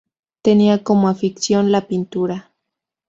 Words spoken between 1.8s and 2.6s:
pintura.